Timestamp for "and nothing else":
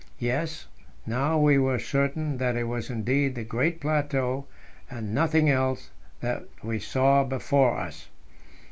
4.89-5.91